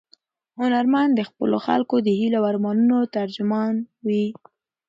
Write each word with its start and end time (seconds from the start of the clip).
هنرمند 0.59 1.11
د 1.15 1.21
خپلو 1.29 1.57
خلکو 1.67 1.95
د 2.01 2.07
هیلو 2.19 2.37
او 2.39 2.43
ارمانونو 2.51 2.97
ترجمان 3.15 3.73
وي. 4.05 4.25